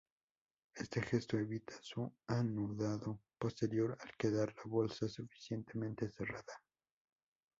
[0.73, 6.59] Este gesto evita su anudado posterior al quedar la bolsa suficientemente cerrada.